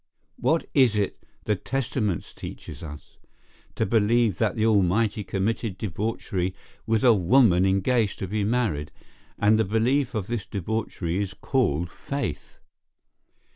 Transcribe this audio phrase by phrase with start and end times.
[0.39, 6.55] What is it the Testament teaches us?—to believe that the Almighty committed debauchery
[6.87, 8.89] with a woman engaged to be married;
[9.37, 12.57] and the belief of this debauchery is called faith.